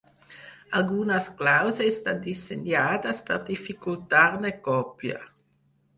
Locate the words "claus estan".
1.41-2.23